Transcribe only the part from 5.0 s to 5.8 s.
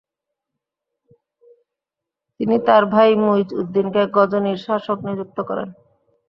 নিযুক্ত করেন।